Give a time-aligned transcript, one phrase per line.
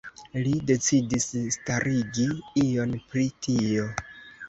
[0.45, 1.27] Li decidis
[1.59, 2.29] starigi
[2.67, 3.91] ion pri tio.